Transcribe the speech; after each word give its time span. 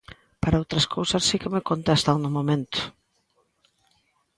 Para 0.43 0.59
outras 0.61 0.85
cousas 0.95 1.23
si 1.29 1.35
que 1.41 1.53
me 1.55 1.65
contestan 1.69 2.17
no 2.19 2.29
momento. 2.37 2.81